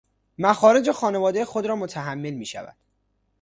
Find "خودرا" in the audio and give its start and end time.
1.45-1.75